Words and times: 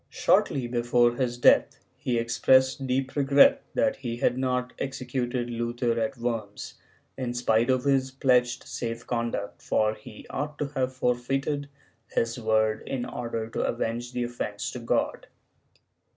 ^ 0.01 0.03
Shortly 0.09 0.65
before 0.67 1.13
his 1.15 1.37
death, 1.37 1.77
he 1.95 2.17
expressed 2.17 2.87
deep 2.87 3.15
regret 3.15 3.61
that 3.75 3.97
he 3.97 4.17
had 4.17 4.35
not 4.35 4.73
executed 4.79 5.47
Luther 5.51 5.91
at 5.99 6.17
Worms, 6.17 6.73
in 7.19 7.35
spite 7.35 7.69
of 7.69 7.83
liis 7.83 8.11
pledged 8.19 8.63
safe 8.63 9.05
conduct, 9.05 9.61
for 9.61 9.93
he 9.93 10.25
ought 10.31 10.57
to 10.57 10.69
have 10.69 10.91
forfeited 10.95 11.69
his 12.07 12.39
word 12.39 12.81
in 12.87 13.05
order 13.05 13.47
to 13.49 13.61
avenge 13.61 14.11
the 14.13 14.23
offence 14.23 14.71
to 14.71 14.79
God. 14.79 15.27